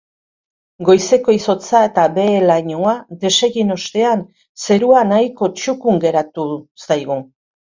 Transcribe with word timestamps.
Goizeko 0.85 1.35
izotza 1.39 1.81
eta 1.89 2.05
behe-lainoa 2.15 2.93
desegin 3.27 3.75
ostean, 3.77 4.25
zerua 4.65 5.05
nahiko 5.13 5.51
txukun 5.61 6.03
geratu 6.09 6.49
zaigu. 6.89 7.21